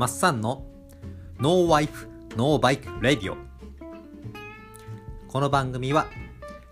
[0.00, 0.64] マッサンの
[1.40, 3.36] No Life No Bike Radio。
[5.28, 6.06] この番組は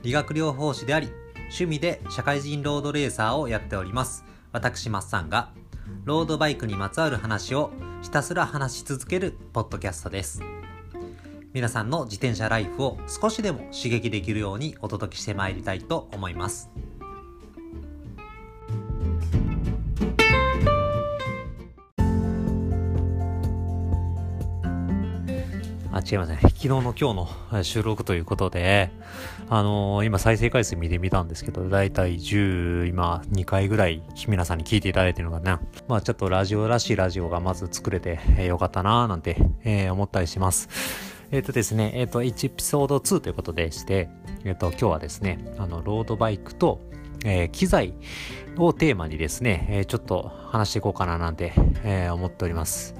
[0.00, 4.24] 理学療法士であり趣味で社会人ロードレーサーをやっております。
[4.50, 5.52] 私マッサンが
[6.04, 7.70] ロードバイクにまつわる話を
[8.00, 10.40] ひたすら話し続けるポッドキャストです。
[11.52, 16.70] 皆さんの自転車ライフを少しでも刺激できるようにお届けしてまいりたいと思います。
[25.98, 26.38] あ、違いますね。
[26.40, 28.90] 昨日の今日の収録ということで、
[29.48, 35.60] あのー、今再生回数見てみたんですけど、だいたい10、今2回ぐらい皆さんに聞いていただいてるのかな。
[35.88, 40.68] まあちょっとラジオらしいラジオがまず作れて、えー、よかったなーなんて、えー、思ったりします。
[41.30, 44.08] えっ、ー、とですね、えっ、ー、と、1エピソード2ということでして、
[44.44, 46.80] えっ、ー、と、今日はですね、あの、ロードバイクと、
[47.24, 47.92] えー、機材
[48.56, 51.52] をテーマにですね、えー、ちょっと話していこうかななんて、
[51.84, 52.94] えー、思っております。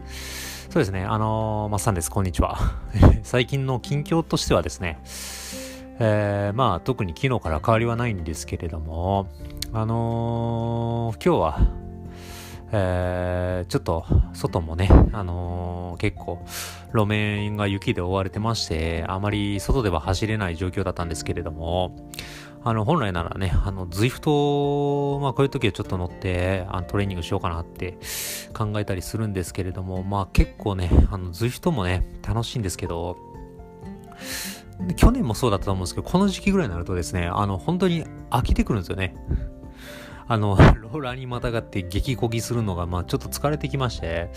[0.71, 2.59] そうですね、あのー、マッサンです、こんにちは。
[3.25, 4.99] 最近の近況としてはですね、
[5.99, 9.29] えー、まあ、特に昨日から変わりはないんですけれども、
[9.73, 11.61] あのー、今日は、
[12.73, 16.39] えー、ちょっと外もね、あのー、結構
[16.93, 21.97] 路面が雪で覆われてまして、あまり外では走れない状況だったんですけれども、
[22.69, 27.99] あの、本来ならね、あの、ZWIFT、まあこういう時はちょっと乗って、あのトレーニングしようかなって
[28.53, 33.17] 考えたりするんですけれども、まあ結構ね、あの、ZWIFT もね、楽しいんですけど、
[34.97, 39.15] 去年もそうだったと思うんですけど、この時期ぐらいになるとですね、あの、本当に飽きてくるんですよね。
[40.27, 44.31] あの、ローラーにまたがって激こぎするのが、まあちょっと疲れてきまして、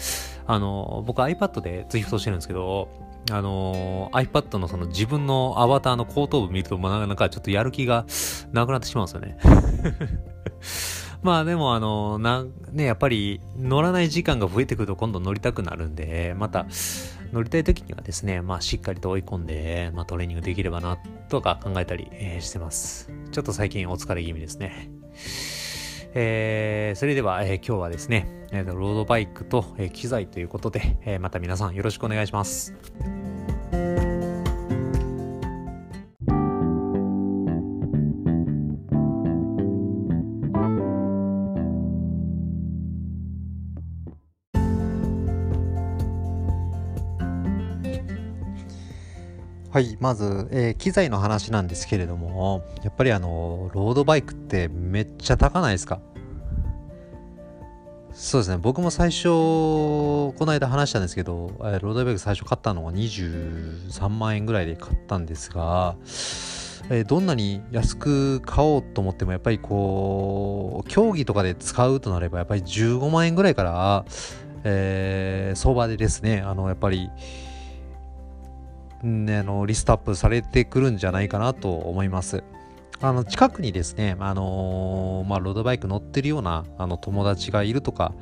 [0.48, 2.88] あの、僕 iPad で ZWIFT してるんですけど、
[3.30, 8.06] あのー、iPad のその自分のアバターの後頭部見ると、まあ、なんかちょっとやる気が
[8.52, 9.38] なくなってしまうんですよね。
[11.22, 16.66] まあでもあのな、ね、やっぱり乗らない時間が増えてくると今度乗りたくなるんで、また
[17.32, 20.98] 乗りたい時にはですね、まあしっかりと追い込んで、まあトレーニングできればな、
[21.30, 23.12] とか考えたり、え、してます。
[23.32, 24.90] ちょっと最近お疲れ気味ですね。
[26.14, 32.74] えー、それでは、えー、今日はですね、ロードバイクと、え機材ということで、えまた皆さんよろしくお願いします。
[49.72, 56.02] はい、まず、えー、機材の話なんですけれども、やっぱりあの、ロードバイクってめっちゃ高ないですか？
[58.14, 65.96] そうですね、僕も最初、この間話したんですけどえ、ロードバイク最初買ったのが23万円ぐらいで買ったんですが、
[66.90, 74.04] えー、どんなに安く買おうと思っても、やっぱりこう、競技とかで使うとなれば、やっぱり15万円ぐらいから、
[74.66, 77.10] えー、相場でですね、あの、やっぱり、
[79.04, 82.44] ね、あのリストアップされてくるんじゃないかなと思います。
[83.04, 88.14] あの近くにですね、あのー、まあ、ロードバイク乗ってるようなあの友達がいるとか、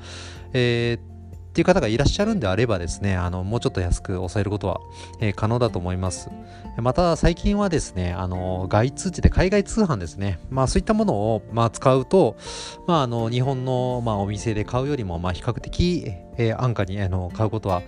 [0.53, 1.18] えー、
[1.49, 4.79] っていう方がいらっしゃるんであればですね、あの、もうちょっと安く抑えることは、
[5.19, 6.29] えー、可能だと思います。
[6.77, 10.39] また、最近はですね、あの、外通知で海外通販ですね。
[10.51, 12.37] まあ、そういったものを、まあ、使うと、
[12.85, 16.03] まあ、あの、日本の、まあ、お店で買うよりも、まあ、比較的、
[16.37, 17.81] えー、安価に、あの、買うことは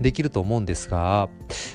[0.00, 1.28] できると思うんですが、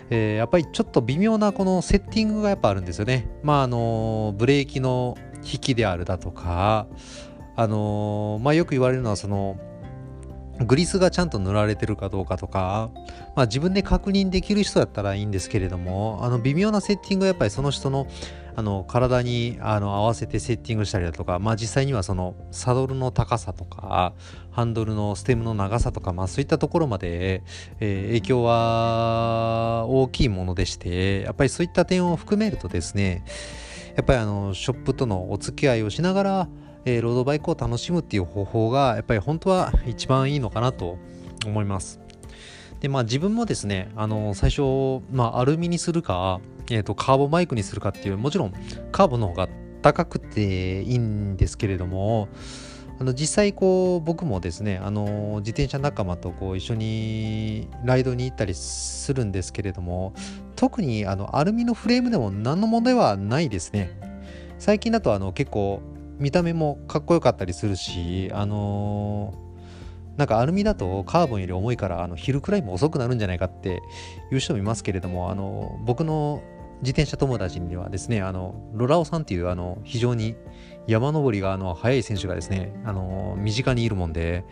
[0.10, 3.28] えー、やっぱりちょっと微妙なこのセッティングがやっぱあるんですよね。
[3.44, 6.88] まあ、あの、ブレーキの引きであるだとか、
[7.56, 9.58] あのまあ、よく言われるのは、その、
[10.60, 12.92] グリスがちゃんと塗られてるかどうかとか、
[13.36, 18.08] まあ、自分で確認できる人だったらいいんですけれどもあの微妙なセッティングはやっぱりその人の
[18.56, 24.14] あの体にあの合わせてセッティングしたりだとか、まあ、実際にはそのサドルの高さとか
[24.52, 27.42] ハンドルのステムの長さとか、まあ、そういったところまで、
[27.80, 33.26] えー、影響は大きいものでしてやっぱりそういった点を含めるとですね
[33.96, 36.48] やっぱりあのショップとのお付き合いをしながら
[36.86, 40.98] えー、ロードバイクを楽しむっていう方法がやっぱり本当は一番いいのかなと
[41.46, 42.00] 思います。
[42.82, 48.54] でまあ自分もですね、あの最初、まあ、アルミにするか、えーと、カーボンバイクにするかっていうもちろん
[48.92, 49.48] カーボの方が
[49.82, 52.28] 高くていいんですけれども
[53.00, 60.14] あの実際こう僕もですねあの自転車仲間とこう一緒にライドに行ったりするんですけれども
[60.56, 63.98] 特にあのアルミのフレームでも何の問題はないですね
[64.60, 65.82] 最近だとあの結構
[66.24, 73.82] 見た目もかっこよかったりするしあのー、なんかアルミだとカーボンより重いからあの昼くらいも遅くなるんじゃないかって
[74.32, 76.42] いう人もいますけれどもあの僕の
[76.80, 80.38] 自転車友達にはですねあのロラオさんっていうあの非常に
[80.88, 84.46] 山登りがあの速い選手がですねあの身近にいるもんで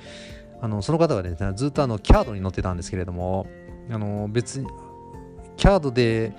[0.61, 3.47] あのその方がですねずっとあのキャードに乗ってたんですけれども
[3.89, 4.67] あの別に
[5.55, 6.33] キャードで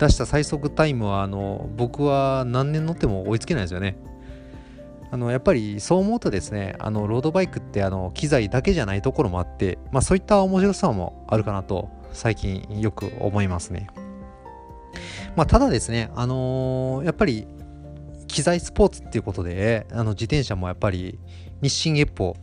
[0.00, 3.96] 出した最速タイムはあの僕は何年乗っても追いつけないですよね。
[5.12, 13.88] あのやっぱりそう思うとですねあのロードバイクってあの機材だけじゃないところもあって、まあ、そういった面白さもあるかなと最近よく思いますね。
[15.36, 17.46] まあ、ただですね、あのー、やっぱり
[18.26, 21.18] 機材スポーツっていうことであの自転車もやっぱり
[21.60, 22.34] 日進月歩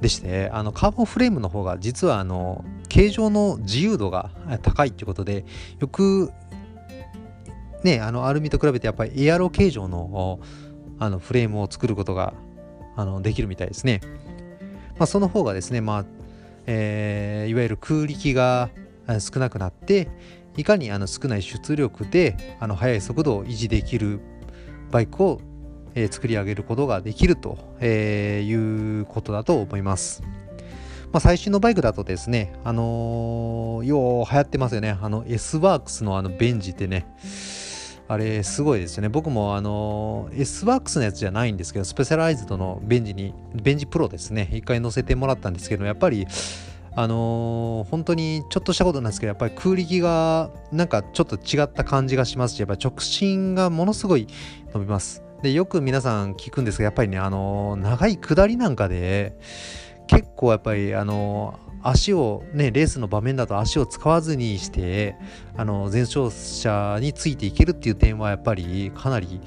[0.00, 4.30] でしてあのカーボンフレームの方が実はあの形状の自由度が
[4.62, 5.44] 高いっていうことで
[5.78, 6.32] よく
[7.84, 10.40] ねあのアルミと比べてやっぱりエアロ形状の
[10.98, 12.34] あのフレームを作ることが
[12.96, 14.00] あのできるみたいですね。
[14.98, 16.04] まあ、その方がですね、まあ
[16.66, 18.70] えー、いわゆる空力が
[19.18, 20.08] 少なくなって
[20.56, 24.20] いかにあの少ない出力であの速い速度を維持できる
[24.90, 25.40] バイクを、
[25.94, 30.22] えー、作り上げることができると、えー、いうことだと思います。
[31.12, 34.98] まあ、最新のバイクだとですね、あのー、よう流行ってますよね。
[35.00, 37.06] あの S ワークスのあのベンジってね、
[38.06, 39.08] あれすごいですよね。
[39.08, 46.26] 僕もあの S ワークスのやつじゃないんですけど、スペシャライズドのベンジに、ベンジプロですね、一回乗せてもらったんですけど、やっぱり、
[46.96, 54.28] あのー、本当にちょっとしたことなんですけど、やっぱり空力がなんかちょっと違った感じがしますし、やっぱ直進がものすごい
[54.74, 55.22] 伸びます。
[55.42, 59.36] で、よく皆さん聞くんですが、やっぱりね、あのー、長い下りなんかで、
[60.06, 65.16] 結構やっぱり、あの足をねレースの場面だと足を使わずにして
[65.56, 69.40] あの前哨者についていけるっていう点はやっぱりかなり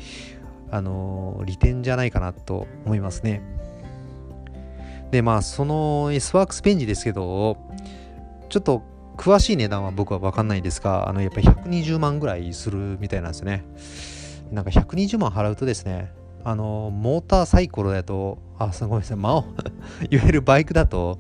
[0.70, 3.42] あの利点じゃないかなと思いますね。
[5.10, 7.58] でまあその S ワークスペンジですけど
[8.50, 8.84] ちょっと
[9.16, 13.66] 詳しい値段は僕は分かんないんですがあのやっぱり120万ぐらいするみたいなんですよね。
[14.52, 16.12] なんか120万払うとですね
[16.48, 19.18] あのモーターサイクルだとあすごいですね。
[19.18, 19.34] まあ
[20.10, 21.20] いわゆるバイクだと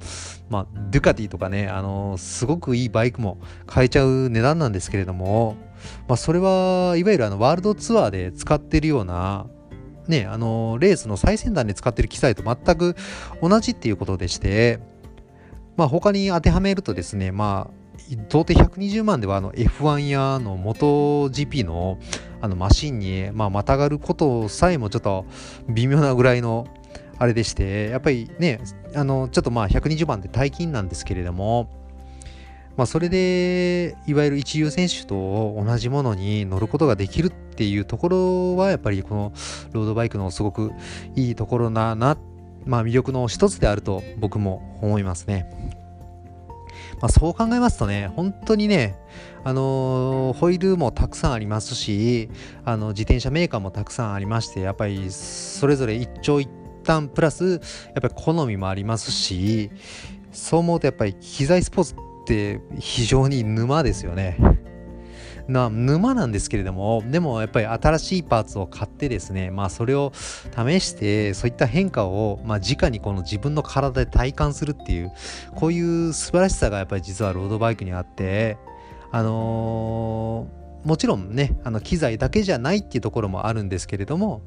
[0.49, 5.57] まあドゥカティとかねあのすごくいいバイクも買えちゃう値段なんですけれども
[6.07, 9.47] まあそれはいわゆるあのワールドツアーで使ってるような
[10.07, 12.95] ねあのレースの最先端で使ってる機材と全く
[13.41, 14.79] 同じっていうことでして
[15.75, 17.87] まあ他に当てはめるとですねまあ
[18.29, 20.85] 到底120万ではあの F1 やの元
[21.29, 21.99] GP の
[22.41, 25.25] あのマシンに、まあ、またがることさえもちょっと
[25.69, 26.67] 微妙なぐらいの
[27.19, 28.59] あれでしてやっぱりね
[28.95, 31.69] あのちょっとまあ120番って大金なんですけれども
[32.77, 39.33] まあ、それでいわゆる一流選手と同じものに乗ることができるっていうところはやっぱりこの
[39.71, 40.71] ロードバイクのすごく
[41.15, 42.19] いいところなな、
[42.65, 45.49] まあ、魅力の一つであると僕も思いますね。
[47.01, 48.95] まあ、そう考えますとね、本当にね、
[49.47, 52.29] あの、ホイールもたくさんありますし、
[52.65, 56.49] あの自転車メーカーもたくさんありまして、やっぱりそれぞれ一長一
[56.83, 57.59] 短プラス、やっ
[58.01, 59.71] ぱり好みもありますし、
[60.33, 64.37] そう思うとやっぱり機材スポーツって非常に沼ですよね。
[65.47, 75.13] な沼なんですけれどもでもやっぱり新しいパーツを買ってですねまあそれを試してそういった変化をまあ直にこの自分の体で体感するっていう
[75.55, 78.57] こういう素晴らしさがやっぱり実はロードバイクにあって
[79.11, 84.41] あのー、もちろんねあの機材だけじゃないっていうところもあるんですけれども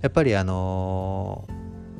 [0.00, 1.44] やっぱりあの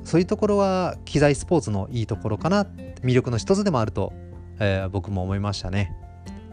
[0.03, 2.65] ー、そういうところは機材スポーツのいいところかな
[3.03, 4.13] 魅力の一つでもあると、
[4.61, 5.95] えー、僕も思いましたね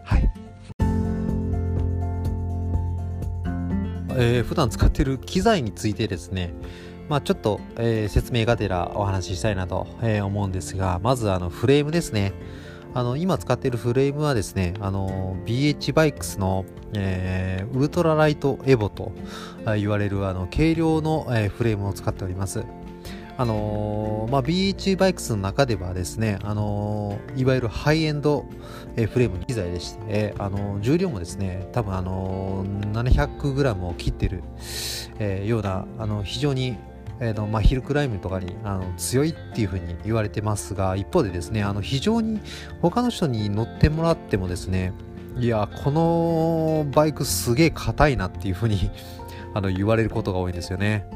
[0.04, 0.32] はい
[4.22, 6.54] えー、普段使っている機材についてですね、
[7.08, 12.34] まあ、ちょっと、えー、説明がてらお話ししたいなと、えー、思うんですが、まずあのフレームですね。
[12.94, 19.12] あの今使っているフレームはですね、あの BH バイクスの、えー、ウルトラライトエボと
[19.78, 22.64] 言われるあの軽量の、えー、フレームを使っております。
[23.38, 28.46] あのー、まあ、BH バイクスの中ではですね、あのー、いわゆるハイエンド、
[28.98, 34.44] えー、フレーム機材でして、あの重量もですね、多分あの 700g を切ってる、
[35.20, 36.76] えような、あの非常に
[37.22, 42.40] えーのまあ、ヒルクライムとかにあの強いっていうふうに言われてますが一方でですねあの非常に
[42.82, 44.94] 他の人に乗ってもらってもですね
[45.38, 48.90] いやこのバイクすげえ硬いなっていうふうに
[49.54, 51.10] あの言われることが多いんですよね。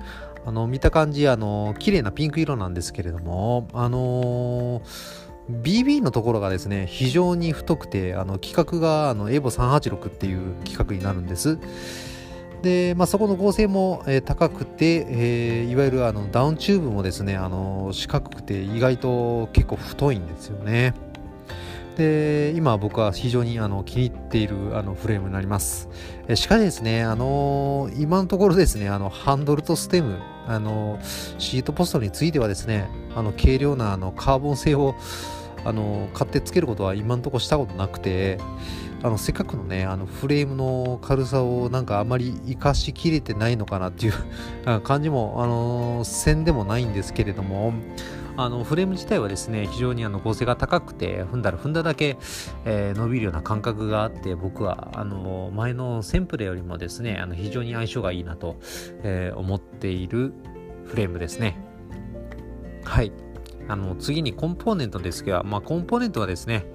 [0.46, 4.82] あの見た感じあの綺麗なピンク色なんですけれどもあの
[5.50, 11.60] BB のところがですね非常に太くてあの規格があのエボ386っていう規格になるんです。
[12.64, 20.94] で、まあ、そこの合成も、えー、高くて、えー、いわゆるあのダウンチューブもですねあの四角くて意外と結構太いんですよね。
[21.98, 25.90] で今僕は非常にあの気に入っているあのフレームになります。
[26.28, 30.18] えしかしですねあの今のところですねあのハンドルとステム
[30.48, 30.98] あの
[31.38, 34.96] シートポストについてはですねあの軽量なあのカーボン製を
[35.66, 38.40] あの買ってつけることは今のところしたことなくて
[39.04, 44.14] あのせっかくのねあのフレームの軽さをなんかあまり活かしきれてないのかなっていう
[44.82, 47.74] 感じもあのせんでもないんですけれども
[48.38, 52.18] あのフレーム自体はですね非常にあの合成が高くて踏んだら踏んだだけ、
[52.66, 58.56] えー、伸びるような感覚があって僕はあの前のセンプレよりもですねあの非常に相性がいいなと、
[59.04, 60.34] えー、思っている
[60.86, 61.58] フレームですね。
[62.84, 63.12] はい。
[63.68, 66.66] あの次にコンポーネントですが、まあ、コンポーネントはですね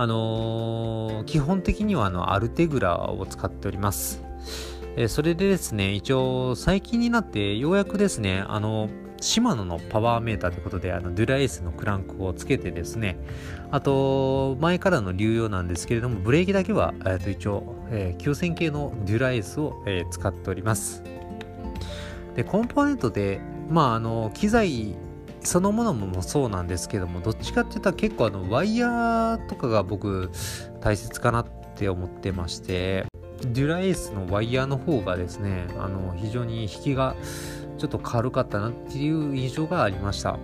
[0.00, 4.22] あのー、基本的にはあのアルテグラを使っております。
[4.96, 8.88] えそれでですね、一応最近になってようやくですね、あの
[9.20, 13.18] シマノのパワーメーターということで、あの、ドゥラエースのクランクをつけてですね、
[13.72, 21.02] あと、前からの流用なんですけれども、ブレーキだけは、えー、と一応、えー、9000系のデュラエースを、えー、使っております。
[22.36, 24.94] で、コンポーネントで、まあ、あの、機材
[25.48, 30.30] そのものもそうなんですけども、どっちかって言ったら結構あの、ワイヤーとかが僕、
[30.82, 33.06] 大切かなって思ってまして、
[33.40, 37.16] デュラエースのワイヤーの方がですね、あの、非常に引きが、
[37.78, 40.38] ちょっと軽かったなっていう印象がありました。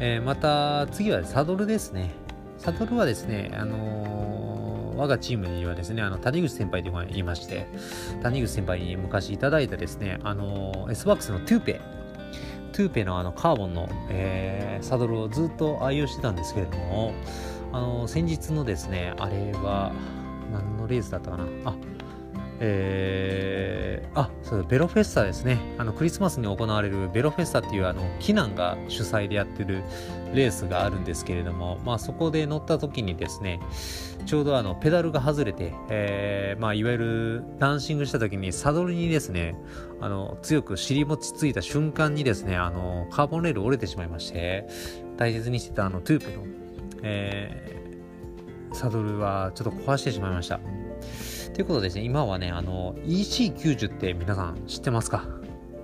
[0.00, 2.12] えー、また次はサドルですね。
[2.56, 7.66] サドルはですね、あのー、我がチームにはですね、あの谷口先輩というのがいまして、
[8.22, 11.95] 谷口先輩に昔いただいたですね、あの、S バックスのトゥーペ、
[12.76, 17.14] トゥーペのあのカーボンの、えー、サドルをずっと愛用してたんですけれども、
[17.72, 19.92] あの先日のですね、あれは
[20.52, 21.44] 何のレースだったかな？
[21.64, 21.74] あ
[22.60, 25.58] えー、あそうベロフェスタですね。
[25.78, 29.82] あのクリスマスに行われるベロフェスタっていうあのキナンが主催でやってる
[30.34, 33.58] レースがあるんですけれども、まあ、そこで乗った時にですね
[34.26, 39.56] ちょうどあのペダルが外れて、えーまあ、いわゆるダンシングした時にサドルにですね
[40.00, 44.66] あの強く尻餅ついた瞬間にですねあのカーボンレール折れてしまいまして
[45.16, 46.44] 大切にしてたあのトゥーペの、
[47.02, 50.60] えー、サドルはちょっと壊してしまいました。
[51.56, 55.24] ということでですね、今はね、あの、EC90 って皆さん知ってますか？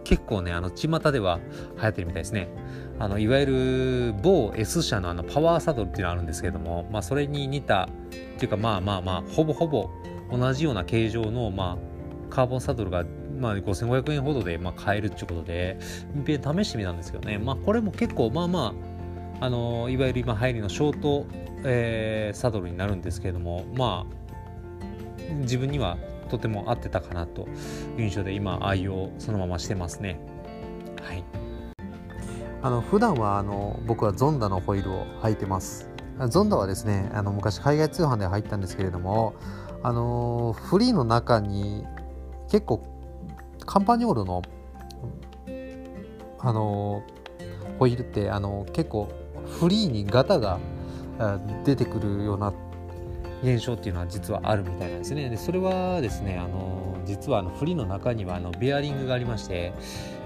[0.04, 1.40] 結構ね、あの、巷では
[1.78, 2.48] 流行ってるみたいですね。
[3.02, 9.90] あの、いわゆる某 S 社のあの、パワーサドルっていうのがあるんですけども、まあ、それに似た、っていうか、まあまあまあ、ほぼほぼ
[10.30, 13.04] 同じような形状の、まあ、カーボンサドルが、
[13.40, 18.72] まあ、5500円ほどで、まあ、買えるっていうことで、試してみたんですけどね、まあ、これも結構、まあま
[19.40, 21.26] あ、あのいわゆる今入りのショート、
[21.64, 27.48] えー、サドルになるんですけれども、まあ、自分にはとても合ってたかなと
[27.98, 30.20] いう印象で今愛用そのまましてますね。
[31.02, 31.41] はい。
[32.62, 35.88] あの普段はあの僕はゾンダのホイールを履いてます
[36.28, 39.34] ゾンダはですねあの昔海外通販で入ったんですけれども
[39.82, 41.84] あのフリーの中に
[42.48, 42.86] 結構
[43.66, 44.42] カンパニオールの
[46.38, 47.02] あの
[47.78, 49.08] ホイールってあの結構
[49.60, 50.58] フリーにガタが
[51.64, 52.52] 出てくるような
[53.42, 55.28] 現象っていうのは実はあるみたいなんですね。
[55.28, 59.72] でそれはですね、あの実はあのフリーの中にはあのベアリングがありまして、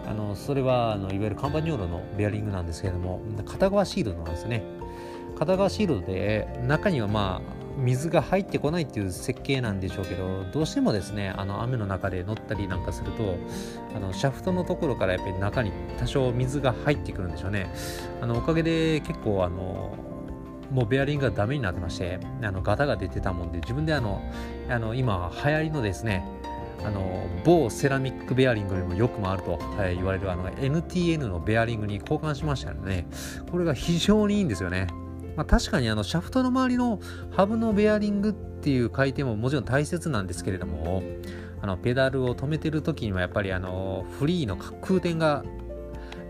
[0.06, 4.62] あのそれはあのいわゆるカンパニオーロのベアリングなんですけれども、片側シールドなんですね。
[5.38, 13.36] 片側シールドで中にはまあ水が入ってこないっていう設計なんでしょうけどどうしてもですねあの雨の中で乗ったりなんかすると
[13.94, 17.70] あのシャフトのところからやっぱり中に多少水が入ってくるんでしょうね
[18.22, 19.94] あのおかげで結構あの
[20.70, 24.22] もうベアリングがダメになってましてあのガタが出てたもんで自分であの
[24.68, 26.24] あの今流行りのですね
[26.84, 33.06] あの某セラミックベアリングよりもよく回ると、はい、言われるあの NTN のベアリングに交換しましたので、ね、
[33.50, 34.86] これが非常にいいんですよね。
[35.36, 36.98] まあ、確かにあのシャフトの周りの
[37.30, 41.02] ハブのベアリングっていう回転ももちろん大切なんですけれども
[41.60, 45.44] あのペダルを止めてる時にはやっぱりあのフリーの空転が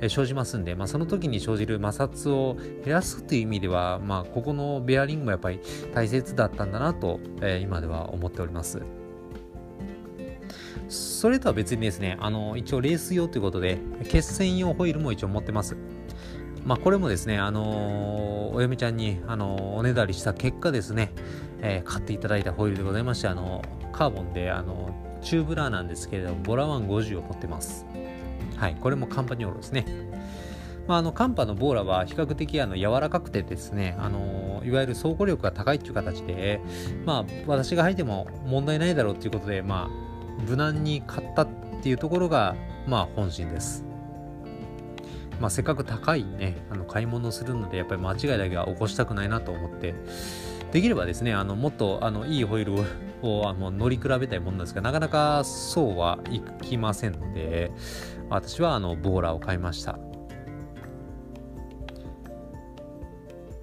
[0.09, 5.61] 生じますんで、まあ、その時に生じる摩擦を減らすという意味では、まあ、ここのベアリングもやっぱり
[5.95, 8.83] 大切だったんだなと、えー、今では思っております。
[10.89, 13.79] それとは別にですね、あの一応レース用ということで、
[14.09, 15.77] 決戦用ホイールも一応持ってます。
[16.65, 21.13] まあ、これもですね、あのー、お嫁ちゃんに、あのー、おねだりした結果ですね、
[21.63, 23.63] えー、買っていただいたホイールでございまして、あの
[23.93, 27.87] カーボンで、あのチューブラーなんですけれども、ボーラワン50を持ってます。
[28.57, 29.87] はい、これもカンパニョーロですね。
[30.87, 36.61] まあ、あのカンパのボーラは比較的あの柔らかくてですね、あのいわゆる走行力が高いという形で、
[37.05, 40.06] まあ、私が履いても問題ないだろうということで、まあ、
[40.49, 41.49] 無難に買ったっ
[41.83, 43.85] ていうところが、まあ、本心です。
[45.41, 49.95] まあ、せっかく高いねあの買い物をするのでやっぱり間違いだけは起こしたくないなと思って
[50.73, 57.71] できればですねあのもっとあのいいホイールをあの乗り比べたいものなんですがなかなかそうはいきませんので
[58.31, 59.99] 私はあのボーラーを買いました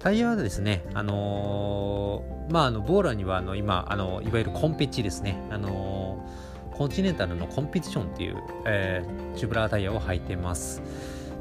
[0.04, 6.43] タイヤはですね、あのー、まあ、あのボーラーにはあの今あのいわゆるコンペチですね、あのー、
[6.74, 10.82] コンチネンタルのコンペティションっていう、えー、チューブラータイヤを履いてます。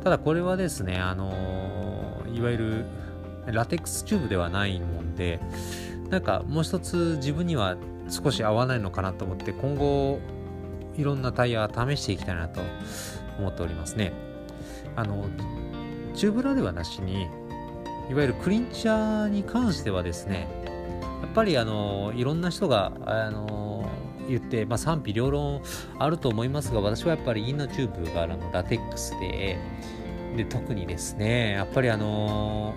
[0.03, 1.31] ただこれはですね、あの
[2.33, 2.85] いわゆる
[3.47, 5.39] ラテックスチューブではないもんで、
[6.09, 7.77] なんかもう一つ自分には
[8.09, 10.19] 少し合わないのかなと思って、今後
[10.95, 12.61] いろんなタイヤ試していきたいなと
[13.39, 14.13] 思っておりますね。
[14.95, 15.25] あの、
[16.13, 17.27] チューブラではなしに、
[18.09, 20.47] いわゆるクリンチャーに関してはですね
[21.21, 23.72] やっぱりあのいろんな人があの
[24.27, 25.61] 言って、まあ、賛否両論
[25.99, 29.57] あると思いますが私はやっぱりインナーチューブがあのラテックスで
[30.35, 32.73] で特にですねやっぱりあの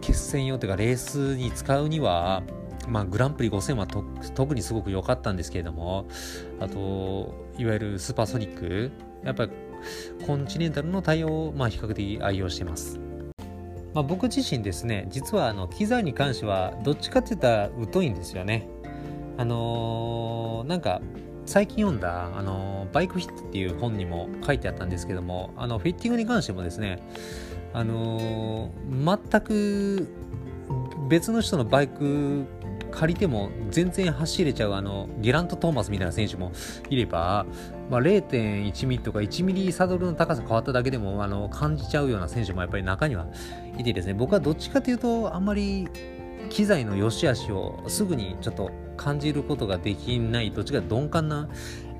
[0.00, 2.42] 決戦用というかレースに使うには
[2.88, 6.06] まあ、グランプリ5000は特にすごく良かったんですけれども
[6.60, 8.92] あといわゆるスーパーソニック
[9.24, 9.52] やっぱり
[10.24, 13.00] コンチネンタルの対応を、まあ、比較的愛用してます。
[13.94, 18.68] まあ、僕自身ですね実はあの機材に関してはどっちかって言ったら疎いんですよね
[19.36, 21.00] あのー、なんか
[21.44, 27.00] 最近読んだ、あのー、バイクフィットっていう本にも書いてあったんですけどもあのフィッティングに関してもですね
[27.72, 30.08] あのー、全く
[31.08, 32.46] 別の人のバイク
[32.90, 36.52] 借りても全然走れちゃうあのゲラント・トーマスみたいな選手も
[36.88, 37.46] いれば、
[37.90, 43.26] まあ、0.1ミリとか1ミリサドルの高さ変わっただけでもあの感じちゃうような選手もやっぱり中には
[43.76, 45.88] いてですね僕はどっちかというとあんまり
[46.48, 51.48] 機材の良し悪しをすぐにちょっと感じることができないどっちか鈍感な、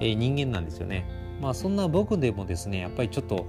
[0.01, 1.07] え人間なんですよね。
[1.41, 3.47] まあそんな僕でもですねやっぱりちょっと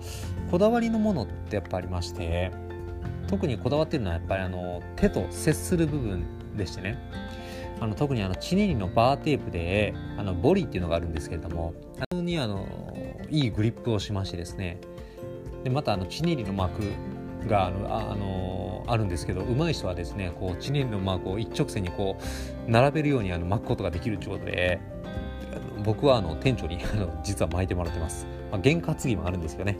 [0.51, 2.51] こだわりのものってやっぱありまして
[3.27, 6.25] 特にこだわってるのはやっぱりあの手と接する部分
[6.57, 6.97] でしてね
[7.79, 11.73] あの特にあのチネリのバーテープであのボリっていうのがあるんですけれども
[12.11, 12.67] あのにあの
[13.29, 14.79] いいグリップをしましてですね
[15.63, 16.83] でまたあのチネリのマーク
[17.47, 22.17] があのあのあるんですけど上手い人はですねこうチネリのマークを一直線にこ
[22.67, 24.79] う並べるようにあの巻くことができるということで
[25.83, 29.77] 僕はあの店長にあの実は巻いてもらってます、まあ、験担ぎもあるんですけどね。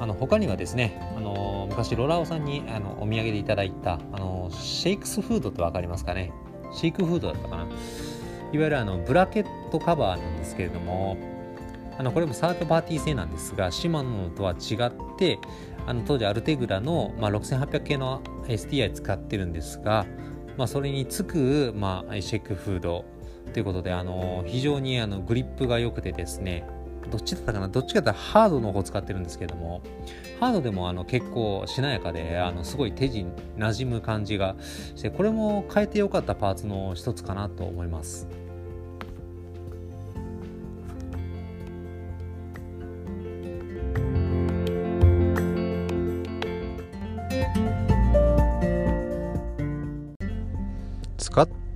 [0.00, 6.32] あの他にはですね、あの昔ロラオさんにあのお土産でいただいたあのシェイクスフードって分かりますかね？
[6.72, 7.62] シークフードだったかな？
[7.62, 7.72] いわ
[8.52, 11.16] ゆるあのブラケットカバーなんですけれども
[11.96, 15.38] あのこれもサードパーティー製なんですがシマノとは違って
[15.86, 20.06] あの当時アルテグラの、まあ、6800系の STI 使ってるんですが、
[20.56, 23.04] まあ、それにつく、まあ、シェイクフード
[23.52, 26.66] ということであの非常にあのグリップが良くてですね
[27.10, 27.68] どっちだったかな？
[27.68, 29.82] どっちかってハードの方使ってるんですけども
[30.40, 33.26] ハードでもあの結構しなやかであのすごい手に
[33.58, 34.56] 馴染む感じが
[34.94, 38.28] してこれも変えてよかったパーツの一つかなと思います。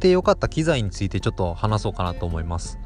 [0.07, 2.79] てよかった機材についてちょっと話そうかなと思います。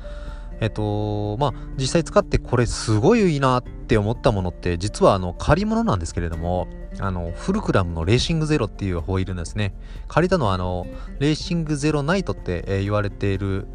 [0.61, 9.75] えっと、まあ、実際使ってこれすごいいいなって思ったものって、実はあの、借り物なんですけれども、あの、フルクラムのレーシングゼロっていうホイールですね。
[10.09, 10.87] 借りたのはあの、
[11.19, 13.69] レーシングゼロナイトって、え、言われている、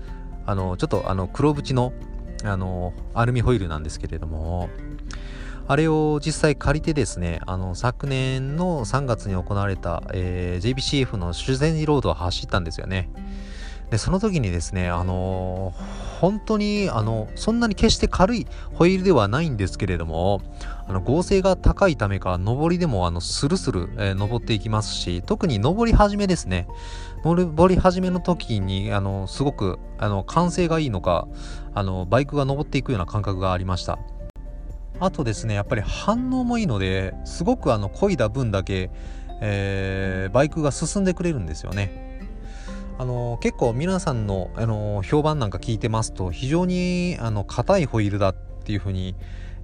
[0.46, 1.92] あの、ちょっとあの、黒縁の、
[2.44, 4.70] あの、アルミホイールなんですけれども、
[5.68, 13.10] あれを実際借りてですね、あの、昨年の3月に行われた、えー、JBCF の修善寺ロードを走ったんですよね。
[13.90, 20.42] で、その時にですね、あのー、本当に、あの、そんなに決して軽いホイールではないんですけれども、
[20.88, 26.68] あの、合成が高いためか、上りでも、あの、スルスル、えー、登っていきますし、特に上り始めですね、
[27.24, 31.28] 登り始めの時に、あの、すごく、あの、完成がいいのか、
[31.74, 33.98] あの、バイクが登っていくような感覚がありました。
[35.00, 38.90] あとですね、やっぱり反応もいいので、すごくあの、漕いだ分だけ、
[39.42, 42.06] えー、バイクが進んでくれるんですよね。
[42.98, 49.16] あの結構皆さんのあの評判なんか聞いてますと非常にあの硬いホイールだっていうふうに、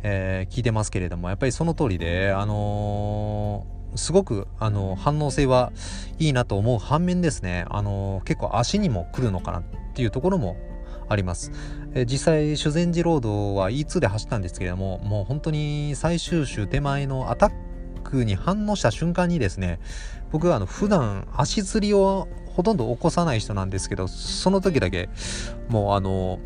[0.03, 5.71] えー、聞いてますけれどもやっぱりその通りで、あのー、すごくあの反応性は
[6.19, 9.63] いいなと思う反面ですね、あの結構足にも来るのかなっ
[9.93, 10.57] ていうところも
[11.11, 11.51] あります、
[11.93, 17.51] え、実際修善寺ロードは E2 で走ったんですけれどももう本当に最終週手前のアタッ
[18.03, 19.79] クに反応した瞬間にですね
[20.31, 25.07] 僕はあの普段足つりをほとんど起こさない人なんですけど、その時だけ、
[25.69, 26.39] もうあの、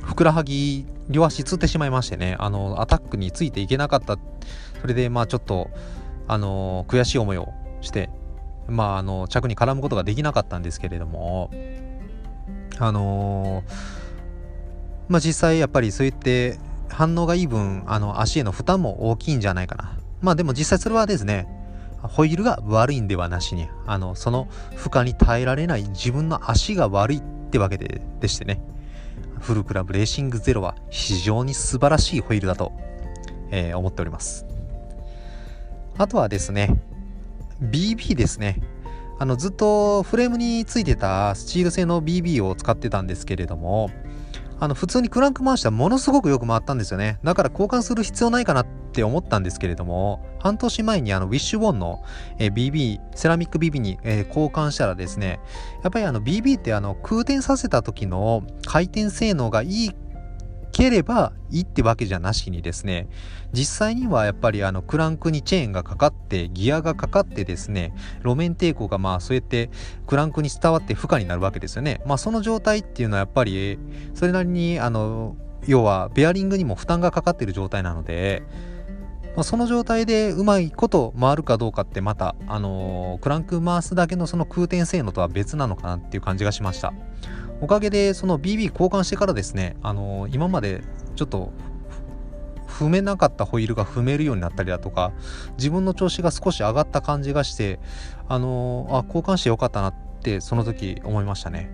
[0.00, 4.16] ふくらはぎ、両足つってしまいましてね、あの、アタックについていけなかった。
[4.80, 5.70] それでまあちょっと
[6.26, 8.10] あの悔しい思いをして
[8.68, 11.50] まああの着に絡むことができなかったんですけれども
[12.78, 13.62] あの
[15.10, 19.98] まあ実際やっぱりそういって反応がいい分あの足への負担も大きいんじゃないかな。
[20.22, 21.48] まあでも実際それはですね
[22.00, 28.62] ホイールが悪いんではなしにあのその負荷に耐えられない自分の足が悪いってわけででしてね。
[29.40, 32.72] フルクラブレーシングゼロは非常に素晴らしいホイールだと、
[33.50, 34.46] えー、思っております。
[35.96, 36.76] あとはですね
[37.62, 38.60] BB ですね。
[39.18, 43.90] あのずっとフレームについてたスチール製の BB を使ってたんですけれども
[44.60, 47.18] あの普通にクランク回したらものすごくよく回ったんですよね。
[47.24, 52.02] だから交換する必要ないかなって思ったんですけれども半年前にあのウィッシュボーンの、
[52.38, 55.40] え、BB セラミック BB に、え、交換したらですね
[55.82, 59.90] やっぱりあの BB ってあの空転させた時の回転性能がいい
[60.70, 63.08] ければいいってわけじゃなしにですね
[63.52, 67.92] 実際にはやっぱりあのクランクにチェーンがかかってギアがかかってですね
[68.24, 69.70] 路面抵抗がまあそうやって
[70.06, 73.78] クランクに伝わって負荷になるわけですよねまあその状態っていうのはやっぱり
[74.14, 78.42] それなりにあの要はベアリングにも負担がかかっている状態なので
[79.36, 86.92] まあ、その状態でうまいこと回るかどうかってまた、あのー、クランク回すだけのその空転性能とは別なのかなっていう感じがしました。
[87.60, 90.82] おかげでその BB 交換してからですね、あの、今まで
[91.14, 91.52] ちょっと
[92.66, 95.12] 踏めなかったホイールが踏めるようになったりだとか
[95.58, 97.78] 自分の調子が少し上がった感じがして
[98.28, 101.70] あの、あ交換してよかったなってその時思いましたね。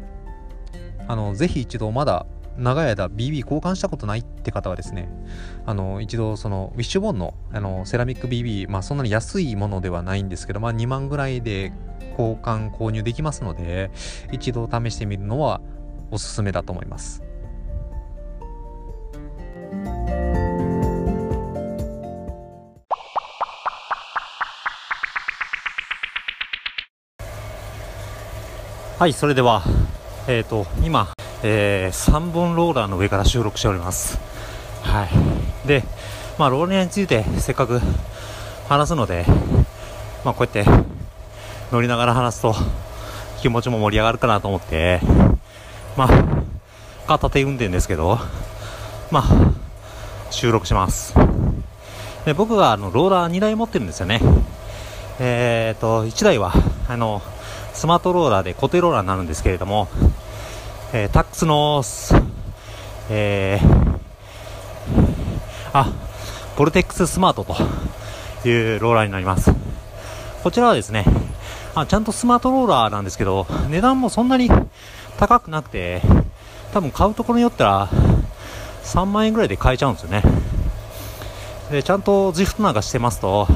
[1.08, 2.26] あのぜひ一度まだ
[2.58, 5.08] 長い間 BB 交換したことないって方はですね
[5.66, 11.72] あの一度そのウィッシュボーンのあのセラミック BB まあそんなに安いものではないんですけどまあ2万ぐらいで
[12.18, 13.90] 交換購入できますので
[14.32, 15.60] 一度試してみるのは
[16.10, 17.22] おすすめだと思います
[28.98, 29.62] はいそれでは
[30.26, 34.18] えっ、ー、と今えー、3本ローラーの上から収録しております。
[34.82, 35.68] はい。
[35.68, 35.84] で、
[36.38, 37.80] まあ、ローラーについてせっかく
[38.68, 39.24] 話すので、
[40.24, 40.70] まあ、こうやって
[41.70, 42.54] 乗りながら話すと
[43.40, 45.00] 気持ちも盛り上がるかなと思って、
[45.96, 46.08] まあ、
[47.06, 48.18] 片手運転ですけど、
[49.10, 49.24] まあ、
[50.30, 51.14] 収録します。
[52.24, 54.20] で僕があのローラー2台持ってるんですよね。
[55.18, 56.52] えっ、ー、と、1台は、
[56.88, 57.22] あの、
[57.72, 59.88] スマートローラーで固定ローラーになるんですけれども、
[60.92, 61.82] えー、タックスの、
[63.08, 63.98] えー、
[65.72, 65.92] あ、
[66.56, 69.52] ボルテックススマートというローラーになります。
[70.42, 71.04] こちらはですね、
[71.74, 74.50] あちゃんとスマートローラーなんですけど、値段もそんなに
[75.18, 76.02] 高くなくて、
[76.72, 77.88] 多分買うところによったら
[78.84, 80.22] 3万円ぐらいで買えちゃうんですよね。
[81.70, 83.46] で、ちゃんとジフトなんかしてますと、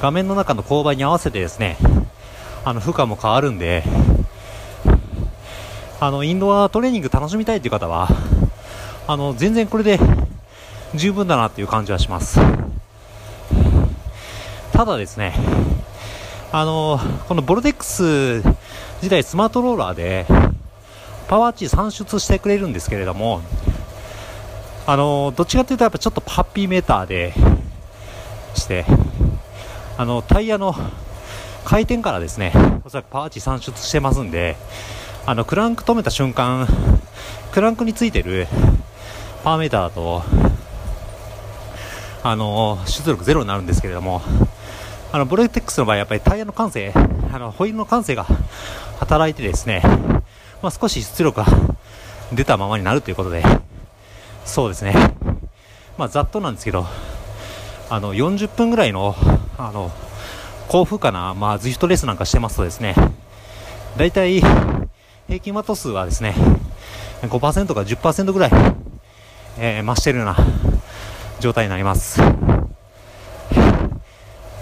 [0.00, 1.76] 画面の中の勾配に合わせてですね、
[2.64, 3.84] あの負荷も変わるんで、
[6.02, 8.08] あのインドアトレーニング楽しみたいという方は
[9.06, 9.98] あの全然これで
[10.94, 12.40] 十分だなっていう感じはします
[14.72, 15.34] ただですね
[16.52, 18.42] あのこのボルテックス
[18.96, 20.26] 自体スマートローラーで
[21.28, 23.40] パワー値算出してくれるんですけれども
[24.84, 27.32] あのどっちかというとやっぱちょっとハッピーメーターで
[28.54, 28.84] して
[29.96, 30.74] あのタイヤの
[31.64, 32.52] 回転からですね
[32.84, 34.56] おそらくパワー値算出してますんで
[35.26, 36.66] あのクランク止めた瞬間
[37.52, 38.48] クランクについてる
[39.44, 40.24] パワーメーターだと
[42.24, 44.20] あの出力ゼロになるんですけれども
[45.12, 46.92] あのブレテックスの場合やっぱりタイヤの感性
[47.32, 48.26] あのホイールの感性が
[48.98, 49.82] 働いてですね、
[50.62, 51.46] まあ、少し出力が
[52.32, 53.42] 出たままになるということで
[54.44, 54.94] そうですね
[55.98, 56.86] まあざっとなんですけど
[57.88, 59.14] あの40分ぐらいの
[59.58, 59.90] あの
[60.68, 62.94] 高負荷な、まあ、ズイフトレースなんかしてますとですね
[63.96, 64.40] 大体
[65.30, 66.34] 平均ワット数はですね、
[67.22, 68.50] 5%か10%ぐらい、
[69.58, 70.36] えー、増してるような
[71.38, 72.20] 状態になります。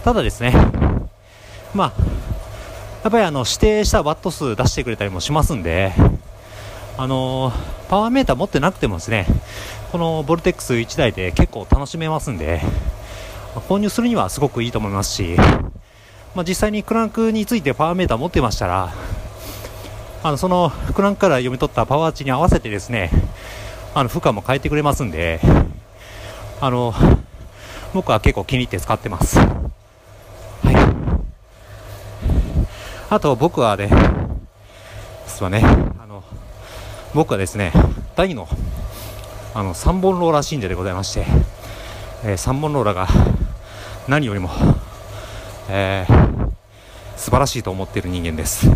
[0.09, 0.55] ただですね、
[1.75, 1.92] まあ、
[3.03, 5.92] やっぱりあの指定したワット数出してくれたりもしますんで、
[6.97, 9.27] あのー、パワーメーター持ってなくてもですね、
[9.92, 12.62] このボルテックス1台で結構楽しめますんで、
[13.68, 15.37] 購入するにはすごくいいと思いますし、
[16.35, 18.94] まあ、実際にクランクについてパワーメーター持ってましたら、
[20.23, 23.11] あのそのクランクから読み取ったパワー値に合わせてですね
[23.94, 25.38] あの負荷も変えてくれますんで
[26.62, 26.94] あの
[27.92, 29.38] 僕は結構気に入って使ってます
[30.62, 30.75] はい
[33.11, 33.90] あと僕はね
[35.27, 35.62] 実はね
[35.99, 36.23] あの
[37.14, 37.73] 僕はですね
[38.16, 38.47] 大の
[39.55, 41.25] あの3本ローラー信者でございまして、
[42.23, 43.09] えー、3本ローラーが
[44.09, 44.51] 何よりも、
[45.71, 46.51] えー、
[47.16, 48.68] 素晴らしいと思っている人間です。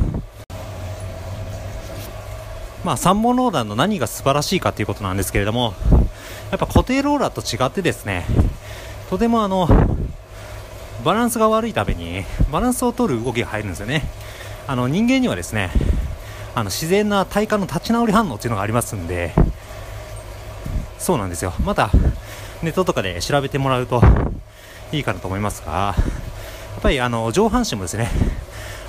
[2.84, 5.74] まあ3本ローラーの何が素晴らしいかということなんですけれども
[6.50, 8.24] やっぱ固定ローラーと違ってですね
[9.08, 9.68] とてもあの
[11.04, 14.02] バランスが悪いためにバランスを取る動きが入るんですよね。
[14.66, 15.70] あの人間にはですね
[16.54, 19.32] あの自然な体幹の立ち直り反応っていうのがありますんで
[20.98, 21.52] そうなんですよ。
[21.64, 21.90] また
[22.62, 24.00] ネットとかで調べてもらうと
[24.92, 28.08] いいかなと思いますがやっぱりあの上半身もですね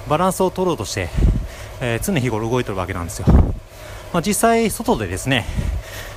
[0.08, 1.10] バランスを取ろうとして、
[1.82, 3.28] えー、常日頃動いてるわけなんですよ、
[4.14, 5.46] まあ、実際外でですね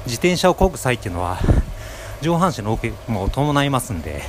[0.04, 1.38] 自転車を漕ぐ際っていうのは
[2.20, 4.20] 上半身の動きも伴いますんでやっ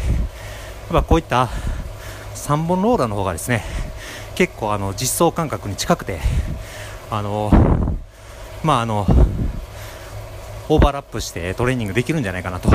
[0.92, 1.50] ぱこういった
[2.36, 3.64] 3本ローラーの方がですね
[4.38, 6.20] 結構あの実装感覚に近くて
[7.10, 7.52] あの
[8.64, 9.08] まああの
[10.70, 12.70] オーバーラップしてトレーニングできるんじゃないかなと、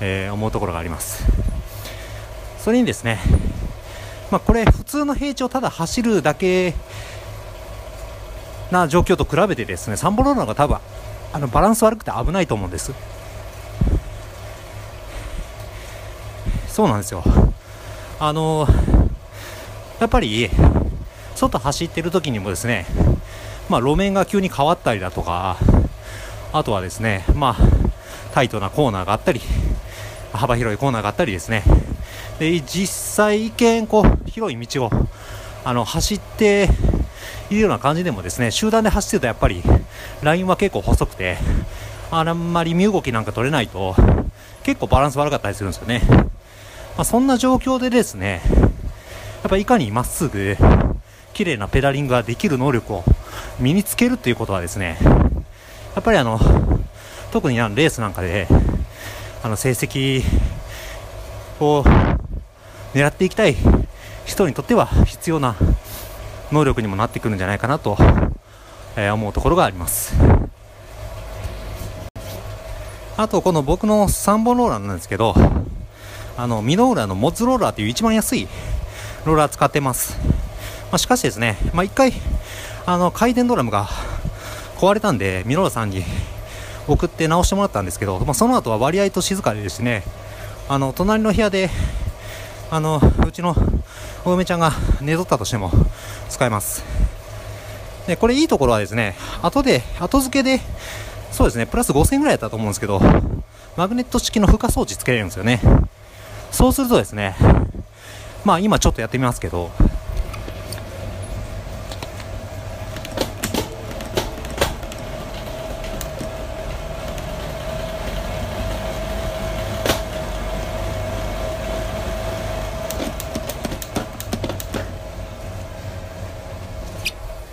[0.00, 1.24] えー、思うところがあります。
[2.60, 3.18] それにですね
[4.30, 6.74] まあ、これ普通の平地をただ走るだけ
[8.70, 10.76] な状況と比べてですねサンボローラーが多分
[11.32, 12.92] あのバランス悪くて危ないと思うんです。
[16.68, 17.24] そうなんですよ。
[18.20, 18.68] あの
[19.98, 20.48] やっぱり
[21.38, 22.86] 外走ってる時にもですね
[23.68, 25.56] まあ路面が急に変わったりだとか
[26.52, 27.56] あとはですねまあ
[28.34, 29.40] タイトなコーナーがあったり
[30.32, 31.62] 幅広いコーナーがあったりですね。
[32.38, 34.90] で実際一見こう広い道を
[35.64, 36.68] あの走って
[37.50, 39.62] いるような感じでもですね集団で走ってるとやっぱり
[40.22, 41.38] ラインは結構細くて
[42.10, 43.94] あんまり身動きなんか取れないと
[44.62, 46.28] 結構バランス悪かったりするんですよね、ま
[46.98, 48.40] あ、そんな状況でですね
[49.42, 50.56] やっぱいかにまっすぐ
[51.38, 53.04] 綺麗なペダリングができる能力を
[53.60, 54.98] 身につけるということはですね
[55.94, 56.40] やっぱりあの
[57.30, 58.48] 特にあのレースなんかで
[59.44, 60.24] あの成績
[61.60, 61.84] を
[62.92, 63.54] 狙っていきたい
[64.26, 65.54] 人にとっては必要な
[66.50, 67.96] 能力にもなってくるんじゃないかなと、
[68.96, 70.16] えー、思うところがあります。
[73.16, 75.36] あとこの僕の3本ローラーなんですけど
[76.36, 78.48] あのミノーラのモッツローラーという一番安い
[79.24, 80.18] ローラー使ってます、
[80.90, 82.12] まあ、しかしですね、まあ、1回
[82.86, 83.88] あの回転ドラムが
[84.76, 86.02] 壊れたんでミノラさんに
[86.86, 90.02] 送って直してもらったんですけど、まあ、その後は割合と静かでですね
[90.68, 91.68] あの隣の部屋で
[92.70, 93.54] あのうちの
[94.24, 95.70] お嫁ちゃんが寝とったとしても
[96.28, 96.84] 使えます。
[98.06, 100.60] でこれいいところはですね後で後付けで
[101.30, 103.00] そうですねプラス5000円ぐらいだったと思うんですけど
[103.76, 105.60] マグネット式の負荷装置つけれるんですよね。
[106.50, 107.36] そうするとですね
[108.44, 109.70] まあ今ちょっとやってみますけど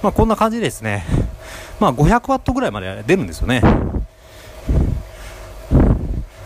[0.06, 1.04] まあ、こんな感じですね、
[1.80, 3.60] まあ、500ワットぐらいまで出るんですよね。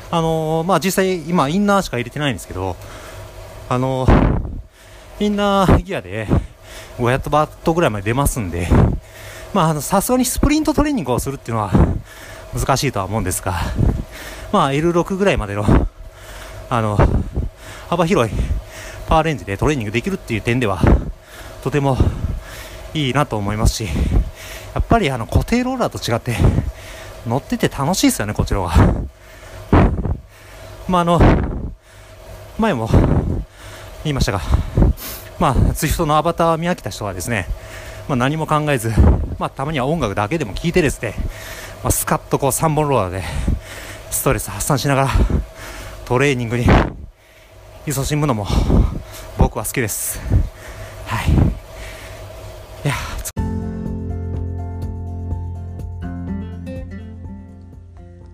[0.10, 2.78] あのー、まあ、実際、今、インナーしか入れてないんですけど、
[3.68, 4.50] あのー、
[5.20, 6.26] インナーギアで
[7.00, 8.70] 500ワットぐらいまで出ますんで、
[9.54, 11.72] まあ、さすがにスプリントトレーニングをするっていうのは
[12.58, 13.60] 難しいとは思うんですが、
[14.54, 15.66] まあ、L6 ぐらいまでの、
[16.70, 16.98] あの、
[17.90, 18.36] 幅広い
[19.10, 20.82] パワーレンジでトレーニングできるっていう点では、
[21.62, 21.98] とても
[22.94, 23.86] いいなと思いますし、
[24.74, 26.36] やっぱりあの固定ローラーと違って、
[27.28, 28.72] 乗ってて楽しいですよね、こちらは。
[30.88, 31.20] まあ、あの、
[32.58, 32.90] 前も
[34.04, 34.42] 言いましたが、
[35.40, 37.48] まあ、ツイフトのアバターを見飽きた人はですね、
[38.08, 38.92] まあ、何も考えず、
[39.38, 41.14] まあ、たまには音楽だけでも聴いてですね、
[41.84, 43.24] まあ、スカッとこう3本ローラーで
[44.12, 45.10] ストレス発散しながら
[46.06, 46.66] トレーニングに
[47.86, 48.48] 勤しむのも
[49.38, 50.20] 僕は好きです。
[51.06, 51.24] は。
[51.24, 51.49] い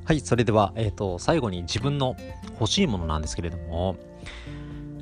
[0.05, 2.15] はい、それでは、え、ー、と、最後に自分の
[2.59, 3.97] 欲しいものなんですけれども、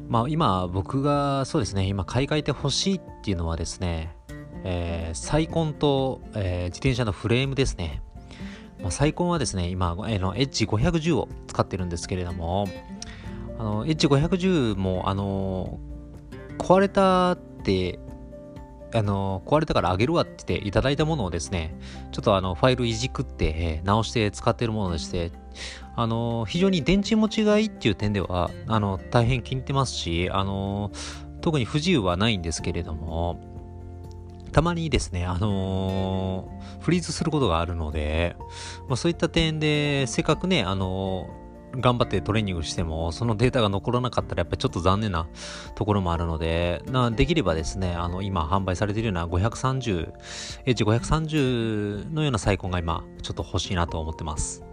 [0.08, 4.16] まあ、今、僕が、そうですね、今、買い替えて欲しいっていうのはですね、
[4.64, 8.02] えー、サイコンと、えー、自転車のフレームですね。
[8.82, 12.70] まあ、サイコンはですね、今、えー、の、エッジ510を使ってるんですけれども、
[13.60, 15.80] あの、エッジ510も、あの、
[16.58, 18.00] 壊れたって
[18.94, 21.76] あの、壊れたからあげるわって言っていただいたものをですね、
[22.12, 25.32] ちょっとあの、ファイルいじくって、え、直して使ってるものでして、
[25.96, 30.92] あの、非常に電池持ちがいいっていう点では、あの、大変気に入ってますし、あの、
[31.42, 33.40] 特に不自由はないんですけれども、
[34.52, 36.48] たまにですね、あの、
[36.80, 38.36] フリーズすることがあるので、
[38.88, 41.28] まあ、そういった点で、せっかくね、あの
[41.76, 45.28] 頑張ってトレーニングしても、そのデータが残らなかったらやっぱりちょっと残念な
[45.76, 50.14] ところもあるので、なできればですね、あの、今販売されているような530、
[50.66, 54.64] エッジ530のようなサイコンが今、ちょっと欲しいなと思ってます。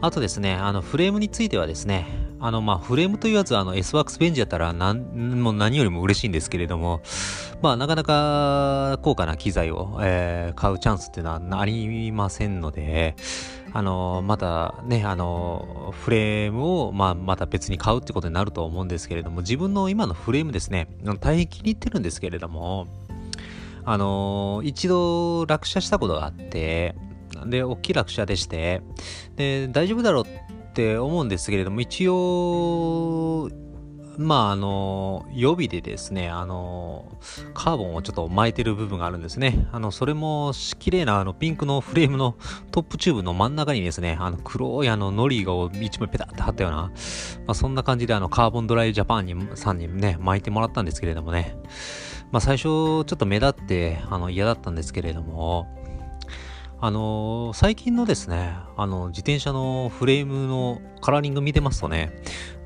[0.00, 2.06] あとですね、あの、フレームについてはですね、
[2.40, 7.02] あの、まあ、フレームというやつは、あの、S-WORKS ベンジやったら、なん、もう何よりも嬉しいんですけれども、
[7.62, 13.16] まあ、なかなか高価な機材を、えー、買うチャンスっていうのはありませんので、
[13.72, 20.88] あの、またね、あの、フレームを、まあ、また別に買うってことになると思うんですけれども、自分の今のフレームですね、
[21.20, 22.88] 大変気に入ってるんですけれども、
[23.84, 26.94] あの、一度落車したことがあって、
[27.46, 28.82] で、大きい落車でして、
[29.36, 33.48] で、大丈夫だろうって思うんですけれども、一応、
[34.18, 37.04] まあ、あの、予備でですね、あの、
[37.54, 39.68] カーボンをちょっと巻いてる部分があるんですね。
[39.70, 42.34] あの、それも、綺麗なあの、ピンクのフレームの
[42.72, 46.92] トップチューブの真ん中にですね、あの、黒いあの、ノリを一枚ペタって貼ったような、ま
[47.48, 51.56] あ、そんな感じであの、カーボンドライジャパンに、さんにね、巻いてもらったんですけれどもね。
[52.32, 55.68] まあ、最初、ちょっと目立って、あの、嫌だったんですけれども、
[56.80, 62.12] あのー、最近のですね、あの、自転車のフレームのカラーリング見てますとね、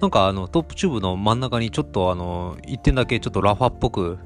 [0.02, 4.18] なんかあの、トップチューブの真ん中にちょっとあの、一点だけちょっとラファっぽく、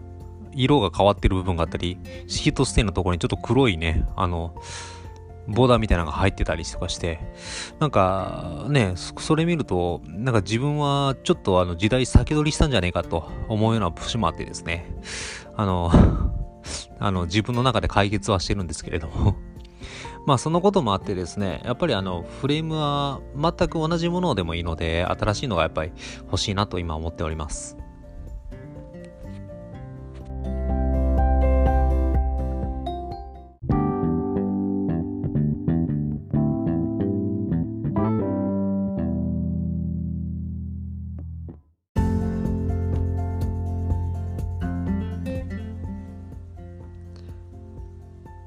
[0.52, 4.56] 色が変わってる部分があったり、シートステンのところにちょっと黒いね、あの、
[5.46, 7.20] ボーダーみたいなのが入ってたりとかして、
[7.78, 14.92] なんかね、それ見ると、なんか自分はちょっとあの時代先取りしたんじゃねえかと思うような節もあってですね、
[15.54, 15.92] あの、
[16.98, 19.36] あの自分の中で解決はしてるんですけれども。
[20.26, 25.92] まあそのこともあってですね、やっぱりあのフレームは全く同じものでもいいので、新しいのがやっぱり
[26.24, 27.78] 欲しいなと今思っております。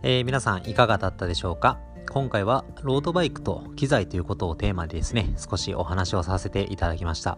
[0.02, 1.80] えー、皆さんいかがだったでしょうか？
[2.10, 7.38] 今回はロードバイクと機材ということをテーマでですね、少しお話をさせていただきました。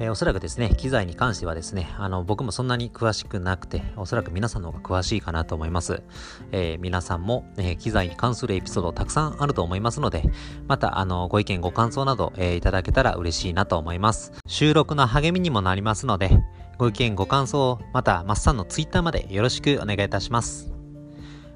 [0.00, 6.02] えー、おそらくですね、機材に関してはですね、あの、僕もそんなに詳しくなくて、おそらく皆さんの方が詳しいかなと思います。
[6.50, 10.24] えー、皆さんも、えー、機材に関するエピソードたくさんあると思いますので、
[10.66, 14.32] また、あの、ご意見ご感想など、えいただけたら嬉しいなと思います。
[14.48, 16.42] 収録の励みにもなりますので、
[16.78, 20.73] ご意見ご感想を、また、マッサンの Twitter までよろしくお願いいたします。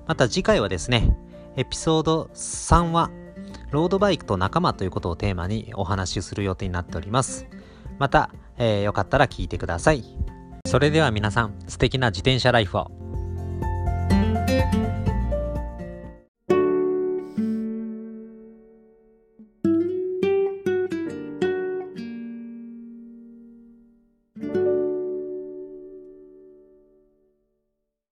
[0.08, 1.14] また次回はですね、
[1.56, 3.10] エピソード3は、
[3.70, 7.46] ロードバイクと仲間ということをテーマにお話しする予定になっております。
[7.98, 10.02] また、えー、よかったら聞いてください。
[10.66, 12.90] それでは皆さん、素敵な自転車ライフを。